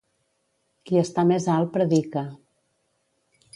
[0.89, 2.25] Qui està més alt, predica.